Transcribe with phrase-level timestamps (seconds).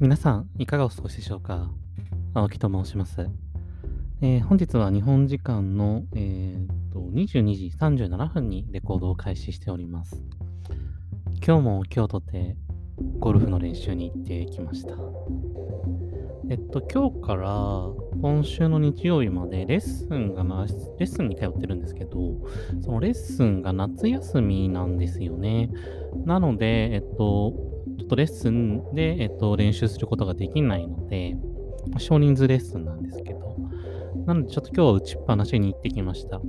[0.00, 1.70] 皆さん、いかがお過ごしでしょうか？
[2.32, 3.28] 青木と申します。
[4.22, 10.24] えー本日は日本時間の、えーと22時37分にレコードを開始しております。
[11.46, 12.56] 今日も京都で
[13.18, 14.94] ゴルフの練習に行ってきました。
[16.48, 17.50] えっと、今日から
[18.22, 22.36] 今週の日曜日までレッスンがな、レッスンに通ってるんですけど、
[22.80, 25.70] そのレッスンが夏休みなんですよね。
[26.24, 27.52] なので、えっと、
[28.10, 31.36] とレッスンで、えっと、練習することができないので、
[31.98, 33.56] 少人数レッスンなんですけど、
[34.26, 36.40] なのでちょっと今日は打ちっぱなしに行ってきました。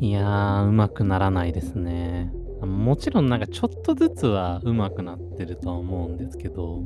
[0.00, 2.32] いやー、うまくならないですね。
[2.60, 6.82] もちろんなんかちょっとずつはうまくなってるとは思うんですけど、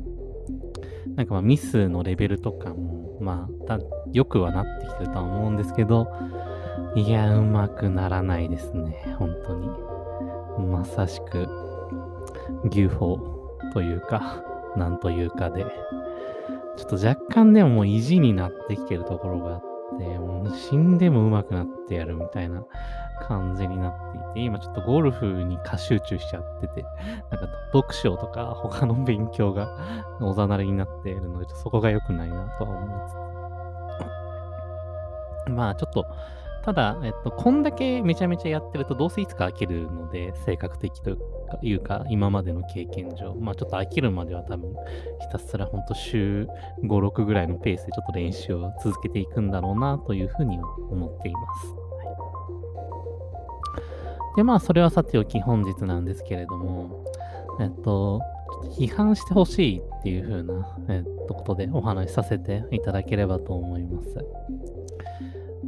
[1.15, 3.79] なんかまあミスのレベルとかも、まあ、た
[4.13, 6.07] よくはなってきてるとは思うんですけど、
[6.95, 9.15] いや、うまくならないですね。
[9.17, 9.67] 本当に。
[10.69, 11.47] まさしく、
[12.65, 13.19] 牛歩
[13.73, 14.43] というか、
[14.75, 15.65] なんというかで、
[16.77, 19.61] ちょっと若干でももう意地になってきてるところがあっ
[19.97, 22.63] て、もう死んでも上手くなってやるみたいな
[23.27, 26.83] 感じになっていて、今ちょっとゴルフに過集中しちゃってて、
[27.29, 29.69] なんか読書とか他の勉強が
[30.21, 33.11] おざなりになっているので、ちょっとそこが良くないなとは思いつ
[35.49, 35.51] つ。
[35.51, 36.05] まあちょっと、
[36.63, 41.17] ただ、えっと、こんだけめちゃめちゃやってると、どうせいつか飽きるので、性格的と
[41.63, 44.75] いうか、今までの経験上、まあちょっと飽きるまでは多分、
[45.21, 46.47] ひたすらほんと週
[46.83, 51.75] 5、6ぐらいのペースでちょっと練習を続けていくんだろうな、というふうには思っています。
[54.35, 57.03] で、まあそれはさておき本日なんですけれども、
[57.59, 64.15] えっと、ちょっと批判してほしいっていう風な、えっと、ことでお話しさせていただければと思います。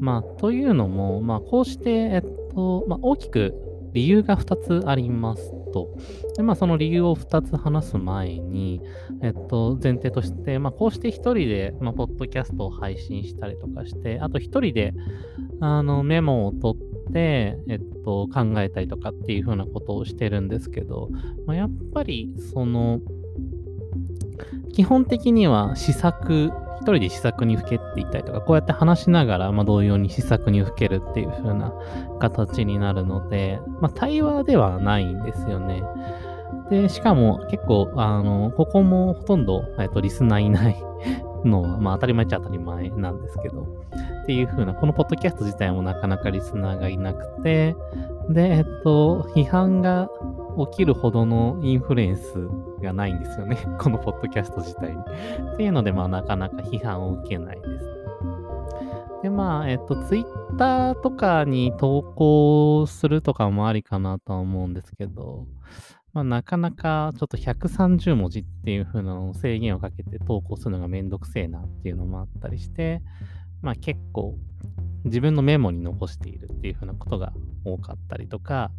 [0.03, 2.21] まあ、というのも、まあ、こうして、えっ
[2.53, 3.53] と、まあ、大きく
[3.93, 5.95] 理由が2つありますと。
[6.35, 8.81] で、まあ、その理由を2つ話す前に、
[9.21, 14.93] えっと、前提として、まあ、こうして1人で、まあ、ポッドキャストを配信したりとかして、あと1人で、
[15.61, 21.07] あの、メモを取って、えっと、考えたりとかっていう風なことをしてるんですけど、
[21.45, 22.99] まあ、やっぱり、その、
[24.73, 26.51] 基本的には試作、
[26.83, 31.73] 人で試作にふけっていったりとか、こうやって話しながら、まあ、同様に試作にふけるっていう風な
[32.19, 35.83] 形になるので、まあ、対話ではないんですよね。
[36.69, 40.81] で、しかも結構、あの、ここもほとんど、えっと、リスナーいない
[41.43, 43.63] のは、まあ、当たり前っちゃ当たり前なんですけど、
[44.23, 47.75] っていう風な、このポッドキャスト自体もなかなかリスナーがいなくて、
[48.29, 50.09] で、えっと、批判が
[50.71, 52.33] 起きるほどのインフルエンス
[52.81, 53.57] がないんですよね。
[53.79, 55.01] このポッドキャスト自体に。
[55.53, 57.85] っていうので、まあ、なかなか批判を受けないです。
[59.23, 65.47] で、まあ、えっと、ツイッターとかに投稿するとかもありかなとは思うんですけど、
[66.13, 73.01] まあ、なかなかちょっと130文字っていう風なの制限をかけて投稿するのがめんどくせえなっていうのもあったりして、
[73.61, 74.37] まあ結構
[75.05, 77.33] 自分のメモに残しているっていう風なことが
[77.65, 78.71] 多かったりとか、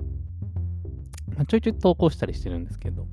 [1.36, 3.06] まあ、ちょいちょい投稿したりしてるんですけど。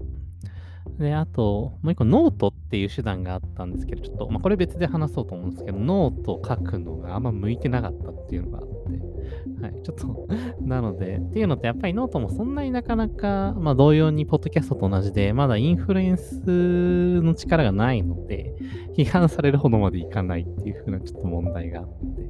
[1.00, 10.28] で、あと、もう一個ノートっていう手段があったんですけど、ちょっと、まあこれ別で話そうと思うんですけど、ノートを書くのがあんま向いてなかったっていうのがあって、はい、ちょっと
[10.62, 18.54] なので、っていうのってやっぱりノートもそんなになかなか、まあ同様にポッドキャストと同じで、まだ influence の力がないので、
[18.96, 22.30] 批判されるほどまでいかないっていう風なちょっと問題があって。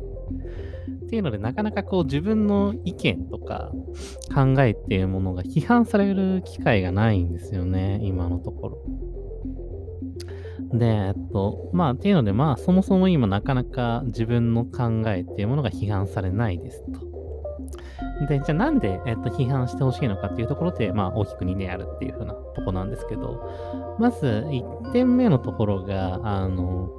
[1.12, 3.74] っていうので、なかなかこう自分の意見とか
[4.34, 8.70] 考えっていうものが批判される機会がないんですよね、今のとこ
[10.72, 10.80] ろ。
[10.80, 17.02] で、えっと、まあ、っていうので、まあ、そもそも今なかなか自分の考えっていうものが批判されないですと。
[18.30, 26.90] で、じゃあなんで、えっと、批判してほしいのかっていうところで、まあ、大きく2点あるっていうふうなとこなんですけど、まず、1点目のところが、あの、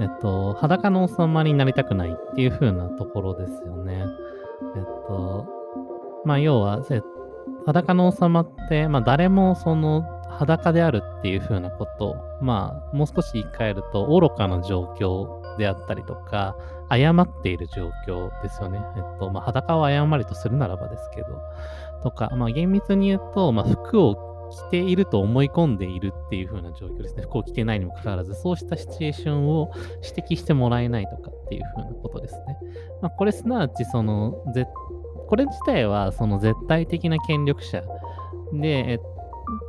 [0.00, 4.04] えっと、裸の王様になりたくないっていう風なところですよね。
[4.76, 5.46] えっと、
[6.24, 6.82] まあ、要は、
[7.66, 16.56] 裸の王様って、まあ、誰もその裸であるっていう風なこと、まあ、もう少し言い換えると、愚かな状況であったりとか、
[16.88, 18.80] 誤っている状況ですよね。
[18.96, 21.26] えっと、まあ、裸を誤りとするならばですけど、
[22.02, 27.22] とか、まあ、厳密に言うと、まあ、服を着ていると思い込んでいるっていう風な状況ですね。
[27.22, 29.72] 服を着てないにもかかわらず、そうしたシチュエーションを
[30.02, 32.58] 指摘してもらえないとかっていう風なことですね。
[33.00, 34.32] まあ、これすなわち、その、
[35.28, 37.82] これ自体はその絶対的な権力者
[38.52, 39.00] で、え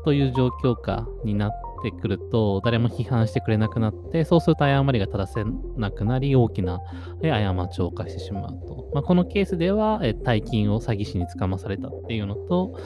[0.05, 1.51] という状況下になっ
[1.81, 5.45] てくると、誰も批判してくれなくなって、そうすると誤りが正せ
[5.77, 6.79] なくなり、大きな
[7.21, 8.89] 過ちを犯してしまうと。
[8.93, 12.79] まあ、このケースでは、大金を詐欺師に捕まされたっていうのと、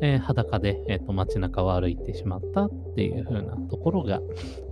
[0.00, 4.20] えー、裸で、えーと、街中を歩いてしまったっていう風なところが、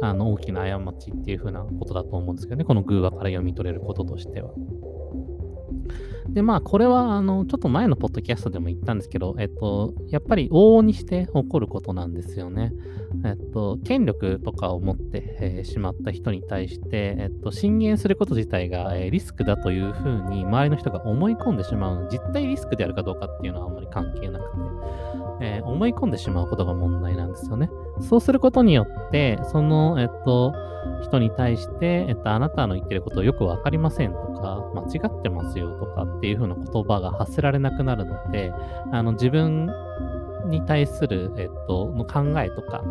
[0.01, 4.51] あの、大きな過ちっていう風なことだと思うんですけどね、この偶話から読み取れることとしては。
[6.37, 12.75] で、まあ、これは、あの、ちょっと前のポッドキャストでも言ったんですけど、えっと、やっぱり往々にして起こることなんですよね。
[13.25, 24.59] えっと、権力とかを持って、えー、しまった人に対して、えっと、進言すること自体が、えー、リスクだというふうに周りの人が思い込んでしまう実態リスクであるかどうかっていうのはあんまり関係なくて、
[25.41, 27.71] えー、思い込んでしまうことが問題なんですよね。
[28.01, 30.53] そうすることによって、その、えっと、
[31.03, 38.53] 人に対して、えっと、あなたの言ってることよくわかりませんとか、間違ってますよとかっていう風な言葉が発せられなくなるので、
[38.93, 39.69] あの、自分
[40.47, 42.83] に対する、えっと、の考えとか、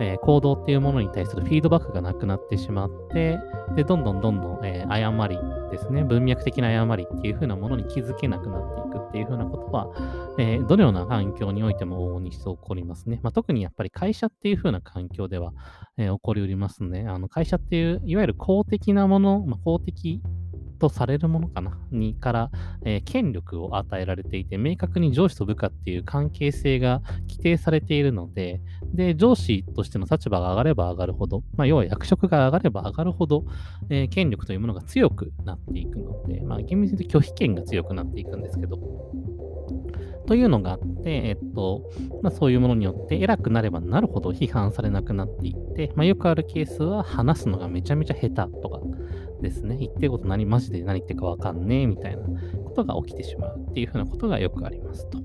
[0.00, 3.38] えー、行動っていうものに対するフィードバックがなくなってしまって、
[3.76, 5.38] で、どんどんどんどん、えー、誤り
[5.70, 9.88] ですね、文脈的な誤りっていう風なものに気づけなくなっていくっていう風なことは、
[10.38, 13.20] えー、どのような環境においても往々にして起こりますね。
[13.22, 15.52] まあ、特にやっぱり会社っていう風な環境では、
[15.96, 17.06] え起こりうりますね。
[17.08, 20.20] あの会社っていう、いわゆる公的なもの、まあ、公的
[20.74, 21.78] とされるものかな？
[21.90, 22.50] にから、
[22.84, 28.60] えー、権力を与えられていて、明確に上司と部下っていう関係性が規定されているので、
[28.92, 33.44] で、上司としての立場が上がれば上がるほど、まあ、要は役職が上がれば上がるほど、
[33.90, 38.78] えー、権力というものが強くなっていくので、まあ、厳密に拒否権が強くなっていくんですけど、
[40.26, 41.90] というのがあって、えっと、
[42.22, 48.80] まあ、そういうものによって偉くなればなるほど批判されなくなっていって、まあ、よくあるケースは話すのがめちゃめちゃ下手とか。
[49.44, 52.22] ですね、言ってること何、マジで何言ってるかわかんねえみたいな
[52.64, 55.18] ことが起きてしまうっていうふうなことがよくありますと。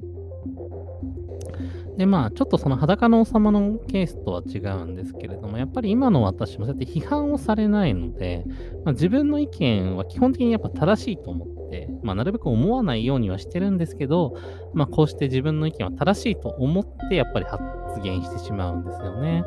[1.98, 8.46] で、まあ、ちょっとその裸の王様のケースとは違うんですけれども、やっぱり今の私もそうやって批判をされないので、
[8.86, 14.34] まあ、自分の意見は基本的にやっぱ正しいと思って、まあ、なるべく思わないようにはしてるんですけど、
[14.74, 17.62] まあ、こうして自分の意見は正しいと思って、やっぱり発
[18.02, 19.44] 言してしまうんですよね。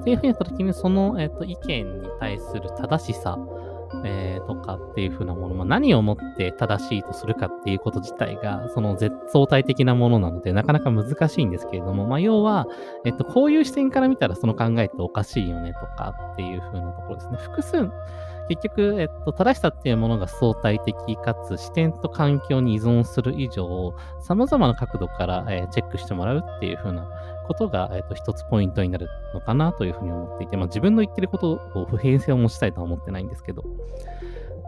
[0.00, 3.38] っていうふうにやった時に、その、えっと、意見に対する正しさ、
[4.04, 8.96] えー、とかっていう風なもの、まあ、何をもって正しいとするかっていうこと自体が、その
[9.28, 12.66] 相対的なものなので、なかなか難しいんですけれども、まあ、要は、
[13.04, 17.38] えっと、こういう視点から見たらその考えっておかしいよねとかっていう風なところですね。
[17.38, 17.90] 複数、
[18.48, 27.08] 結局、えっと、正しさっていうものが相対的かつ視点と環境に依存する以上、様々な角度から、えー、チェックしてもらうっていう風な
[27.44, 33.64] ことが、えっと、一つポイントになるのかなというふうに思っていて、まあ、自分の言ってることを普遍性を持ちたいとは思ってないんですけど、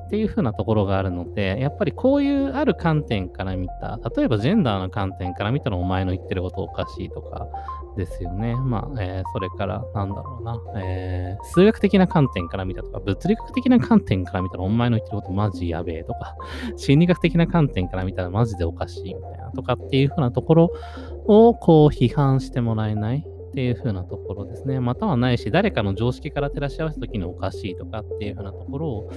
[0.06, 7.48] っていう風なところがあるので、やっぱりこういうある観点から見た、例えばジェンダーの観点から見たらお前の言ってることおかしいとか
[7.96, 8.54] ですよね。
[8.54, 16.36] まあ、えー、それからなんだろうな、えー、数学的な観点から見たとか、物理学的な観点から見たらお前の言ってることマジやべえとか、
[16.76, 20.70] 心理学的な観点から見たらマジでおかしいみたいなとかっていう風なところ
[21.26, 23.26] をこう批判してもらえない。
[23.46, 24.80] っていう風なところですね。
[24.80, 29.10] またはないし、誰かの常識から照らし合わせた時におかしいとかっていう風なところを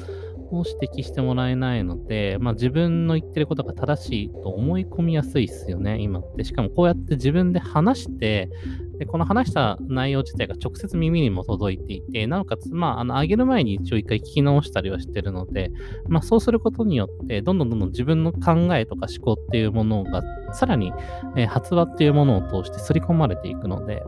[0.65, 6.45] 指摘してもらえないので、まあ、自分の言ってることが正しいと思い込みやすいですよね、今って。
[6.45, 8.49] しかもこうやって自分で話して、
[8.99, 15.71] でこの話した内容自体が直接耳にも届いていて、なおかつ、まあ、あの、上げる前に一応一回聞き直したりはしてるので、
[16.09, 20.21] まあ、そうすることによって、どんどんどんどん自分の考えとか思考っていうものが、
[20.53, 20.91] さらに、
[21.37, 24.03] えー、発話っていうものを通して刷り込まれていくので、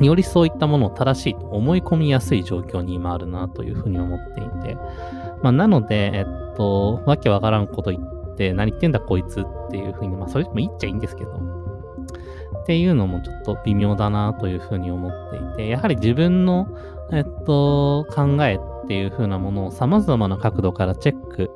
[0.00, 4.76] よりそういったものを正しいと思い込みやすい状況に今あるなというふうに思っていて、
[5.42, 11.63] まあ、なので、えっと、わけわからんこと言って、何言ってんだこいつっていうふうに、まあ、それでも言っちゃいいんですけど、
[12.62, 16.68] っていうのもちょっと微妙だなというふうに思っていて、やはり自分の、
[17.12, 21.50] えっと、考えっていうふうなものを様々な角度からチェック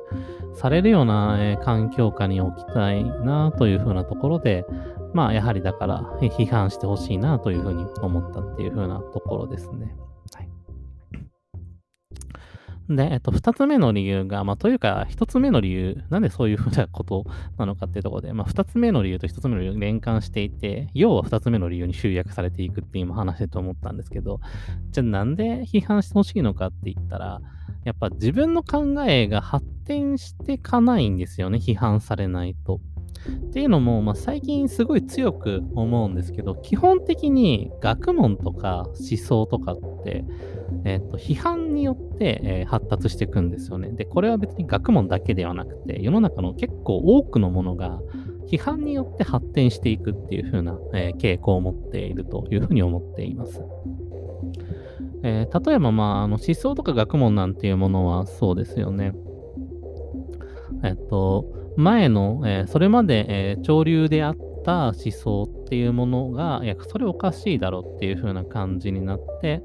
[0.55, 4.65] されるような、えー、環境下に置きたいなというふうなところで、
[5.13, 9.95] まあ、やはりだから、批判してほしいなというふうに思ったっていうふうなところですね。
[12.89, 17.25] で、えっと、二つ目の理由が、まあ、というか、一つ目の理由、なんでそういうふうなこと
[17.57, 24.39] なのかっていうところで、まあ、二つ目の理由と一つ目の理由連関していて、要は二つ目の理由に集約されていくって今話してと思ったんですけど、
[24.89, 27.41] じゃあなんで批判してほしいのかって言ったら、
[27.83, 32.81] やっぱ自分の考えが発展してかないんですよね、批判されないと。
[33.27, 40.23] っていうのも、まあ、最近すごい強く思うんですけど、基本的に学問とか思想とかって、
[40.85, 43.89] え、ー、と、批判によって、えー、発達していくんですよね。
[43.89, 47.99] で、これは別に学問だけではなくて、世の中の結構多くのものが、
[48.47, 53.61] 批判によって発展していくっていう風な、えー、傾向を持っているというふうに思っています。
[55.21, 59.13] えー、例えば、まあ、あの思想とか学問なんていうものはそうですよね。
[60.83, 61.45] えっと、
[61.79, 69.63] 前の、え、それまで、え、潮流であった思想っていうものが、いや、それおかしいだろっていう風な感じになって、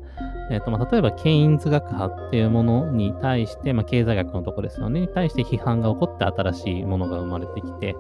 [0.50, 7.96] え、ー、と、まあ、例えば、ケインズ学派っていうものに対して、まあ、経済学のとこですよね、に対して批判が起こって新しいものが生まれてきて、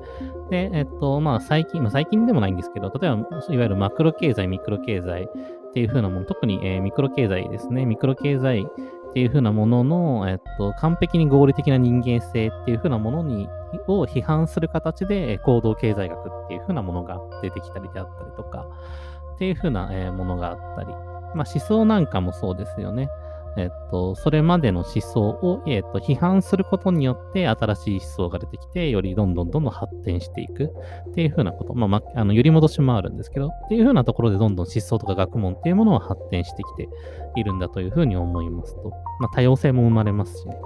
[0.50, 8.66] で、えっ、と、まあ、最近、まあ、最近でもないんですけど、例えば、いわゆるマクロ経済、ミクロ経済っていう風なもの、特に、えー、ミクロ経済ですね、ミクロ経済
[9.14, 13.48] っていう風なものの、えっと、完璧に合理的な人間性っていう風なものに、
[13.86, 18.66] を批判する形で行動経済学っていう風なものが出てきたりであったりとか、
[19.36, 20.88] っていう風な、え、ものがあったり、
[21.36, 23.08] まあ思想なんかもそうですよね。
[23.56, 30.72] えっと、それまでの思想を、えっと、批判することによって新しい思想が出てきて、よりどんどんどんどん発展していく
[31.10, 31.74] っていうふうなこと。
[31.74, 36.88] まあ、まあ、の、揺り戻しもあるんですけど、っていうふうなところでどんどん思想とか学問っていうものは発展してきて
[37.36, 40.56] いるんだというふうに思いますと、まあ、多様性も生まれますしね。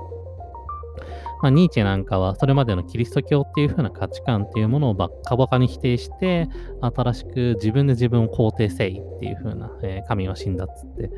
[1.43, 6.49] まあ、ニーチェなんかはそれまでのキリスト教っていう風な価値観っていうものをばっかばかに否定して、
[6.81, 11.11] 新しく自分で自分を肯定せいっていう風な、えー、神は死んだっつって、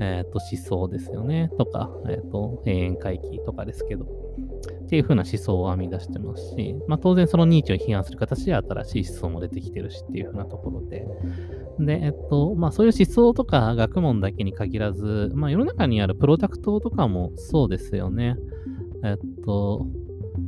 [0.00, 1.50] えっ、ー、と思想ですよね。
[1.58, 4.06] とか、えっ、ー、と、永遠回帰とかですけど、
[4.84, 11.06] っていう風な思想を編み出してますし、まあ当然そのニーチェを批判する形で新しい思想も出てきてるしっていう風なところで、
[11.78, 18.36] で、えっと、まあそういう思想とか学問だけに限らず、まあ世の中にあるプロダクトとかもそうですよね。
[19.04, 19.86] えっと、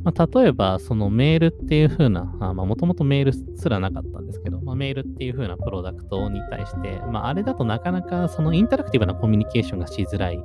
[0.03, 10.39] まあ、例えば、そのメールっていう風な、もともとメールすらなかったんですけど、まあ、メールっていう風なプロダクトに対して、まあ、あれだとなかなかそのインタラクティブなコミュニケーションがしづらい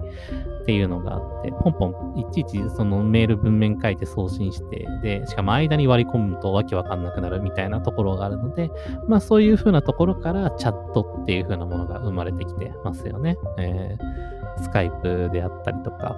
[0.63, 8.71] っていうのがあって、ポンポンいちいちそのメール文面書いて送信して、で、しかも間に割り込むとわけわかんなくなるみたいなところがあるので、
[9.09, 13.37] まあそういう風なところからチャットっていう風なものが生まれてきてますよね。
[13.59, 16.17] えー、スカイプであったりとか、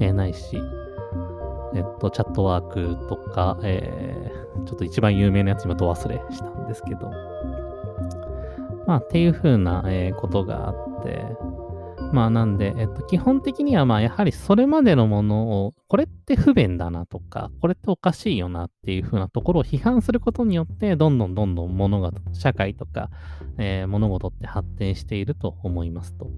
[0.00, 0.56] えー、ないし、
[1.74, 7.10] えっと、チャットワークとか、えー、ちょっと一番有名なやつ今ど忘れしたんですけど、
[8.86, 11.24] まあ、っていう風な、えー、ことがあって、
[12.12, 23.10] まあなんで、えっと、基本的にはまあやはりそれまでのものを、これって不便だなとか、これっておかしいよなっていう風なところを批判することによって、どんどんどんどん物が、社会とか、
[23.58, 26.30] えー、物事って発展していると思いますと。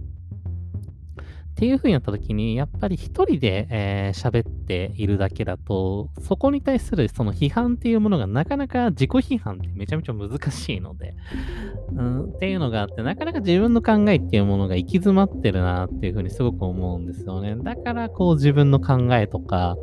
[1.63, 3.69] っていう風になった時に、やっぱり一人で
[4.17, 11.15] 喋、えー、っているだけだと、そこに対するその批判っていうものがなかなか自己批判ってめちゃめちゃ難しいので、
[11.95, 17.55] うん、っていうのがあって、なかなか自分の考えっていうものが行き詰まってるなっていう風にすごく思うんですよね。
[17.55, 19.77] だからこう自分の考えとか、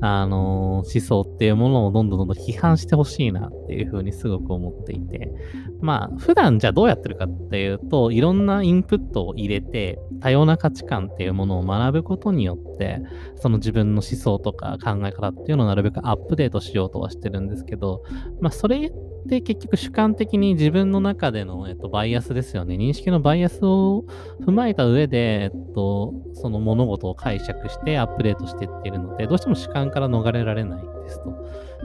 [0.00, 5.32] あの、思想っていうものをどんどんどんどん批判してほしいなっていうふうにすごく思っていて、
[5.80, 13.00] まあ、普段じゃあどうやってるかっていうと、いろんなインプットを入れて、多様な価値観っていうものを学ぶことによって、
[13.36, 18.02] その自分の思想とか考え方っていうのをなるべくアップデートしようとはしてるんですけど、
[18.40, 18.92] まあ、それ
[19.26, 22.76] って結局主観的に自分の中での、えっと、バイアスですよね。
[22.76, 24.04] 認識のバイアスを
[24.40, 31.30] 踏まえた上で、えっと、その物事を解釈してアップデートしていっているので、どうしても主観から逃れられないですと。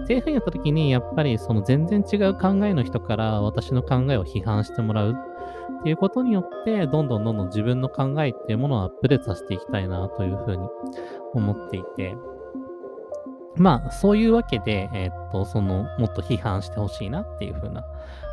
[0.03, 5.15] っていうふうにやった時に、やっぱりその全然違う考えの人から私の考えを批判してもらう
[5.81, 10.67] っていうことによって、どんどんどんどん自分の考えっていうものをアップデートさせていきたいなというふうに
[11.33, 12.15] 思っていて、
[13.57, 17.83] まあ、そういうわけで、えー、っと、その、もっと批判してほしいなっていう風な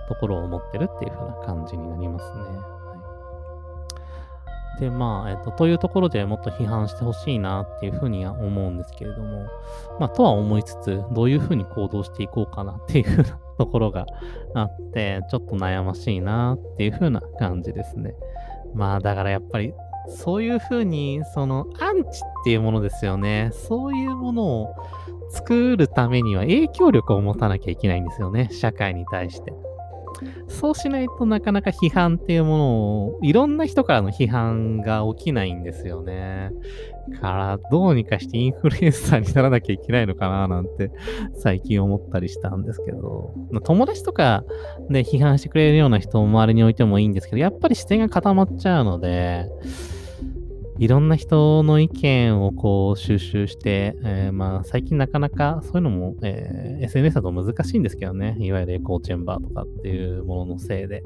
[0.09, 2.79] ところを思ってるっていう風な感じになりますね。
[4.79, 9.47] で、まあ、えっと、というところでもっと批判してほしいなっていうふうには思うんですけれども、
[9.99, 14.07] まあ、とは思いつつ、どういうふうに行動していこうかなっていうふうなところが
[14.55, 18.15] あって、ちょっと悩ましいなっていうふうな感じですね。
[18.75, 19.75] まあ、だからやっぱり、
[20.09, 23.51] そういうふうに、その、アンチっていうものですよね。
[23.53, 24.75] そういうものを
[25.31, 28.49] 作るためには影響力を持たなきゃいけないんですよね。
[28.51, 29.53] 社会に対して。
[30.49, 32.65] そうしないとなかなか批判っていうもの
[33.07, 36.51] を、いろんな人からの批判が起きないんですよね。
[37.21, 40.91] から、どうにかしてインフルエンサーにならなきゃいけないのかななんて
[41.35, 43.35] 最近思ったりしたんですけど、
[43.65, 44.45] 友達とか
[44.91, 49.47] で批判してくれるような人を周りに置いてもいいんですけど、やっぱり視点が固まっちゃうので、
[50.79, 58.37] いろんな人の意見をこう収集して、えー、まあ最近なかなかそういうのも、えー、SNS だと難しいんですけどね。
[58.39, 61.03] いわゆるエコーチェンバーとかっていうもののせいで。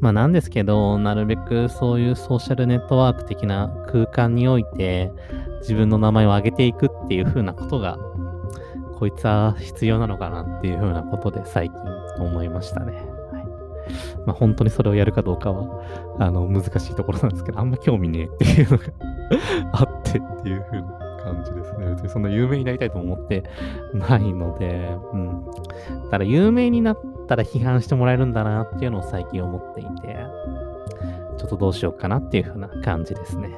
[0.00, 5.12] まあなんですけど、なるべくそういうソーシャルネットワーク的な空間において
[5.60, 7.98] 自分の名前を上げていくっていう風なことが、
[8.98, 11.78] こいつは必要なのかなっていう風なことで最近
[12.18, 13.09] 思いましたね。
[14.26, 15.82] まあ本当にそれをやるかどうかは、
[16.18, 18.84] あの、難しいところなんですけど、あんま興味ねえっていうのが
[19.72, 21.86] あってっていう風な感じですね。
[21.90, 23.44] 別にそんな有名になりたいと思って
[23.94, 25.44] ないので、うん。
[26.10, 30.16] ただ有名になったら批判してもらえるんだなっていうのを最近思っていて、
[31.36, 33.50] ちょっとどうしようかなっていう風な感じですね。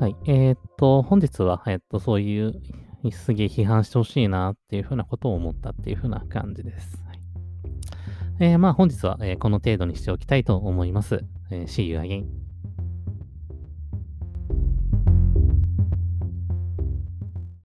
[0.00, 0.16] はい。
[0.24, 2.60] えー、っと、本日は、え、っと、そういう
[3.10, 7.02] すげえ批判してほしいなっていうふうなことを思ったっていうふうな感じです。
[7.06, 7.20] はい、
[8.38, 11.24] えー、まあ本日は、え、この程度にしておきたいと思います。
[11.50, 12.41] え、See you again.